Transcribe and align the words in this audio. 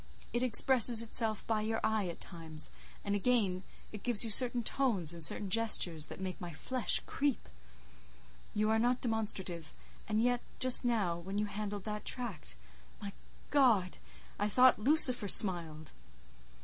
It 0.33 0.41
expresses 0.41 1.03
itself 1.03 1.45
by 1.45 1.61
your 1.61 1.79
eye 1.83 2.07
at 2.07 2.19
times; 2.19 2.71
and 3.05 3.13
again, 3.13 3.61
it 3.91 4.01
gives 4.01 4.23
you 4.23 4.31
certain 4.31 4.63
tones 4.63 5.13
and 5.13 5.23
certain 5.23 5.51
gestures 5.51 6.07
that 6.07 6.19
make 6.19 6.41
my 6.41 6.51
flesh 6.53 7.03
creep. 7.05 7.47
You 8.55 8.71
are 8.71 8.79
not 8.79 9.01
demonstrative, 9.01 9.73
and 10.09 10.19
yet, 10.19 10.41
just 10.57 10.83
now—when 10.83 11.37
you 11.37 11.45
handled 11.45 11.83
that 11.83 12.03
tract—my 12.03 13.11
God! 13.51 13.97
I 14.39 14.49
thought 14.49 14.79
Lucifer 14.79 15.27
smiled." 15.27 15.91